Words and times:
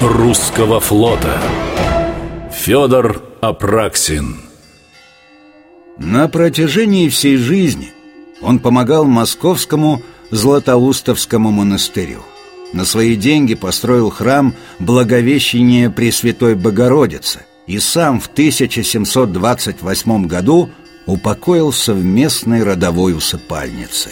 русского 0.00 0.80
флота. 0.80 1.40
Федор 2.52 3.22
Апраксин. 3.40 4.36
На 5.98 6.28
протяжении 6.28 7.08
всей 7.08 7.36
жизни 7.36 7.92
он 8.40 8.58
помогал 8.58 9.04
московскому 9.04 10.02
Златоустовскому 10.30 11.50
монастырю. 11.50 12.22
На 12.72 12.84
свои 12.84 13.16
деньги 13.16 13.54
построил 13.54 14.10
храм 14.10 14.54
Благовещения 14.78 15.88
Пресвятой 15.88 16.54
Богородицы 16.54 17.46
И 17.66 17.78
сам 17.78 18.20
в 18.20 18.26
1728 18.26 20.26
году 20.26 20.68
упокоился 21.06 21.94
в 21.94 22.04
местной 22.04 22.62
родовой 22.62 23.16
усыпальнице. 23.16 24.10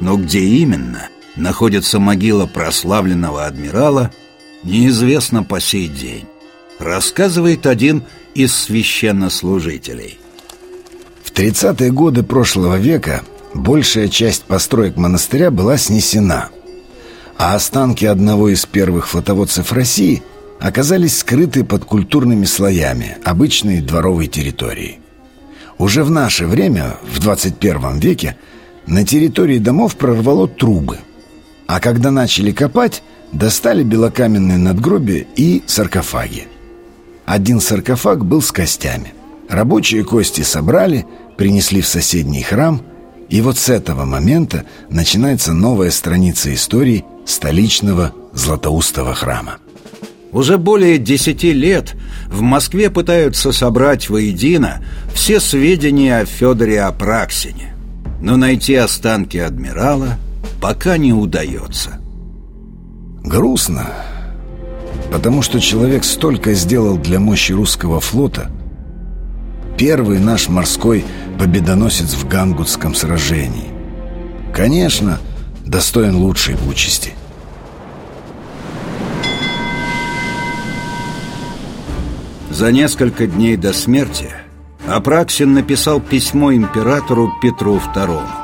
Но 0.00 0.16
где 0.16 0.40
именно– 0.40 1.08
находится 1.36 1.98
могила 1.98 2.46
прославленного 2.46 3.46
адмирала, 3.46 4.10
неизвестно 4.62 5.42
по 5.42 5.60
сей 5.60 5.88
день. 5.88 6.26
Рассказывает 6.78 7.66
один 7.66 8.04
из 8.34 8.54
священнослужителей. 8.54 10.18
В 11.22 11.32
30-е 11.32 11.90
годы 11.90 12.22
прошлого 12.22 12.76
века 12.76 13.22
большая 13.54 14.08
часть 14.08 14.44
построек 14.44 14.96
монастыря 14.96 15.50
была 15.50 15.76
снесена, 15.76 16.50
а 17.38 17.54
останки 17.54 18.04
одного 18.04 18.48
из 18.48 18.66
первых 18.66 19.08
флотоводцев 19.08 19.72
России 19.72 20.22
оказались 20.60 21.18
скрыты 21.18 21.64
под 21.64 21.84
культурными 21.84 22.44
слоями 22.44 23.16
обычной 23.24 23.80
дворовой 23.80 24.26
территории. 24.26 25.00
Уже 25.78 26.04
в 26.04 26.10
наше 26.10 26.46
время, 26.46 26.96
в 27.02 27.18
21 27.20 27.98
веке, 27.98 28.36
на 28.86 29.04
территории 29.04 29.58
домов 29.58 29.96
прорвало 29.96 30.46
трубы– 30.46 30.98
а 31.66 31.80
когда 31.80 32.10
начали 32.10 32.52
копать, 32.52 33.02
достали 33.32 33.82
белокаменные 33.82 34.58
надгробия 34.58 35.26
и 35.36 35.62
саркофаги. 35.66 36.48
Один 37.24 37.60
саркофаг 37.60 38.24
был 38.24 38.42
с 38.42 38.52
костями. 38.52 39.14
Рабочие 39.48 40.04
кости 40.04 40.42
собрали, 40.42 41.06
принесли 41.36 41.80
в 41.80 41.86
соседний 41.86 42.42
храм, 42.42 42.82
и 43.28 43.40
вот 43.40 43.58
с 43.58 43.68
этого 43.68 44.04
момента 44.04 44.64
начинается 44.90 45.52
новая 45.52 45.90
страница 45.90 46.52
истории 46.52 47.04
столичного 47.24 48.14
Златоустого 48.34 49.14
храма. 49.14 49.58
Уже 50.32 50.56
более 50.56 50.96
десяти 50.96 51.52
лет 51.52 51.94
в 52.28 52.40
Москве 52.40 52.88
пытаются 52.88 53.52
собрать 53.52 54.08
воедино 54.08 54.82
все 55.14 55.38
сведения 55.38 56.18
о 56.18 56.24
Федоре 56.24 56.80
Апраксине. 56.80 57.74
Но 58.22 58.36
найти 58.36 58.74
останки 58.74 59.36
адмирала– 59.36 60.18
пока 60.62 60.96
не 60.96 61.12
удается. 61.12 61.98
Грустно, 63.24 63.90
потому 65.10 65.42
что 65.42 65.60
человек 65.60 66.04
столько 66.04 66.54
сделал 66.54 66.96
для 66.96 67.18
мощи 67.18 67.50
русского 67.50 67.98
флота. 67.98 68.48
Первый 69.76 70.20
наш 70.20 70.48
морской 70.48 71.04
победоносец 71.38 72.14
в 72.14 72.28
Гангутском 72.28 72.94
сражении. 72.94 73.70
Конечно, 74.54 75.18
достоин 75.66 76.14
лучшей 76.14 76.54
участи. 76.68 77.14
За 82.50 82.70
несколько 82.70 83.26
дней 83.26 83.56
до 83.56 83.72
смерти 83.72 84.30
Апраксин 84.86 85.54
написал 85.54 86.00
письмо 86.00 86.52
императору 86.54 87.32
Петру 87.42 87.80
II. 87.94 88.41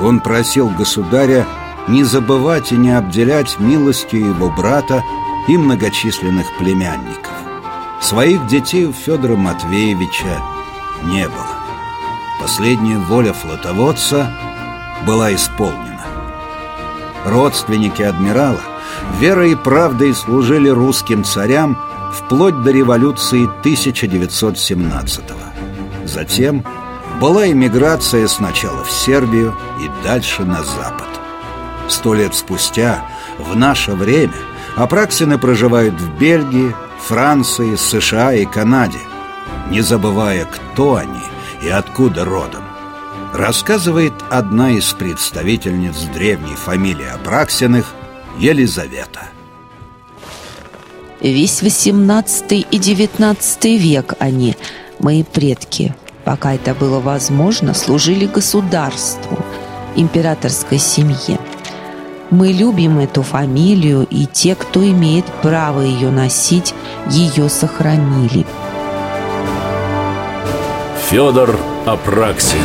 Он 0.00 0.20
просил 0.20 0.68
государя 0.70 1.46
не 1.88 2.04
забывать 2.04 2.72
и 2.72 2.76
не 2.76 2.90
обделять 2.90 3.58
милостью 3.58 4.26
его 4.28 4.50
брата 4.50 5.02
и 5.48 5.56
многочисленных 5.56 6.46
племянников. 6.58 7.32
Своих 8.00 8.46
детей 8.46 8.86
у 8.86 8.92
Федора 8.92 9.36
Матвеевича 9.36 10.40
не 11.04 11.26
было. 11.26 11.58
Последняя 12.40 12.98
воля 12.98 13.32
флотоводца 13.32 14.32
была 15.06 15.34
исполнена. 15.34 16.04
Родственники 17.24 18.02
адмирала 18.02 18.60
верой 19.18 19.52
и 19.52 19.56
правдой 19.56 20.14
служили 20.14 20.68
русским 20.68 21.24
царям 21.24 21.78
вплоть 22.12 22.62
до 22.62 22.70
революции 22.70 23.48
1917 23.62 25.24
-го. 25.30 26.06
Затем 26.06 26.64
была 27.20 27.50
эмиграция 27.50 28.28
сначала 28.28 28.84
в 28.84 28.90
Сербию 28.90 29.56
и 29.80 30.04
дальше 30.04 30.44
на 30.44 30.62
запад. 30.62 31.08
Сто 31.88 32.14
лет 32.14 32.34
спустя, 32.34 33.04
в 33.38 33.56
наше 33.56 33.92
время, 33.92 34.34
Апраксины 34.76 35.38
проживают 35.38 35.94
в 35.94 36.18
Бельгии, 36.18 36.74
Франции, 37.00 37.74
США 37.74 38.34
и 38.34 38.44
Канаде, 38.44 39.00
не 39.70 39.80
забывая, 39.80 40.44
кто 40.44 40.96
они 40.96 41.22
и 41.62 41.68
откуда 41.68 42.24
родом. 42.24 42.62
Рассказывает 43.34 44.12
одна 44.30 44.70
из 44.70 44.92
представительниц 44.92 45.96
древней 46.14 46.54
фамилии 46.54 47.06
Апраксиных 47.06 47.94
Елизавета. 48.38 49.22
Весь 51.20 51.62
XVIII 51.62 52.66
и 52.70 52.78
XIX 52.78 53.76
век 53.76 54.14
они, 54.20 54.56
мои 55.00 55.24
предки– 55.24 55.96
пока 56.28 56.52
это 56.52 56.74
было 56.74 57.00
возможно, 57.00 57.72
служили 57.72 58.26
государству, 58.26 59.38
императорской 59.96 60.76
семье. 60.76 61.38
Мы 62.28 62.48
любим 62.48 62.98
эту 62.98 63.22
фамилию, 63.22 64.06
и 64.10 64.26
те, 64.26 64.54
кто 64.54 64.86
имеет 64.86 65.24
право 65.40 65.80
ее 65.80 66.10
носить, 66.10 66.74
ее 67.08 67.48
сохранили. 67.48 68.44
Федор 71.08 71.58
Апраксин 71.86 72.58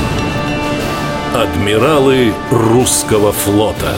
Адмиралы 1.34 2.34
русского 2.52 3.32
флота 3.32 3.96